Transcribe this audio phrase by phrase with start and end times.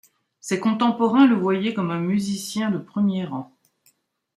[0.39, 3.55] Ses contemporains le voyaient comme un musicien de premier rang.